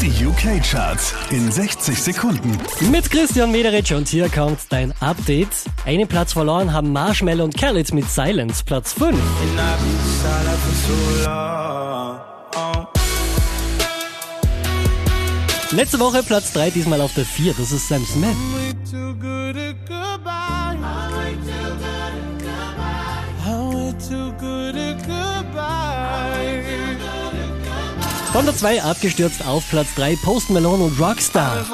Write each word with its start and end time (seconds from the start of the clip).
Die 0.00 0.24
UK-Charts 0.24 1.12
in 1.30 1.50
60 1.50 2.00
Sekunden. 2.00 2.56
Mit 2.92 3.10
Christian 3.10 3.50
Mederich 3.50 3.92
und 3.92 4.06
hier 4.06 4.28
kommt 4.28 4.60
dein 4.70 4.92
Update. 5.00 5.48
Einen 5.86 6.06
Platz 6.06 6.34
verloren 6.34 6.72
haben 6.72 6.92
Marshmallow 6.92 7.42
und 7.42 7.56
Khaled 7.56 7.92
mit 7.92 8.08
Silence, 8.08 8.62
Platz 8.64 8.92
5. 8.92 9.18
Letzte 15.72 15.98
Woche 15.98 16.22
Platz 16.22 16.52
3, 16.52 16.70
diesmal 16.70 17.00
auf 17.00 17.14
der 17.14 17.24
4, 17.24 17.54
das 17.58 17.72
ist 17.72 17.88
Sam 17.88 18.04
Smith. 18.06 18.36
Von 28.32 28.44
der 28.44 28.54
2 28.54 28.82
abgestürzt 28.82 29.44
auf 29.46 29.68
Platz 29.70 29.88
3 29.96 30.16
Post 30.16 30.50
Malone 30.50 30.84
und 30.84 31.00
Rockstar. 31.00 31.64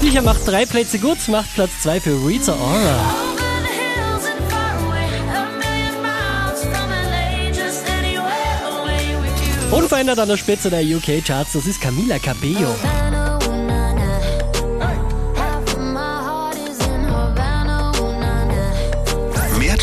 Sicher 0.00 0.22
macht 0.22 0.46
drei 0.46 0.64
Plätze 0.64 0.98
gut, 1.00 1.18
macht 1.26 1.52
Platz 1.54 1.70
2 1.82 2.00
für 2.00 2.26
Rita 2.26 2.52
Ora. 2.52 3.14
Unverändert 9.72 10.18
an 10.18 10.28
der 10.28 10.36
Spitze 10.36 10.70
der 10.70 10.82
UK 10.82 11.24
Charts, 11.24 11.52
das 11.52 11.66
ist 11.66 11.80
Camila 11.80 12.18
Cabello. 12.18 12.74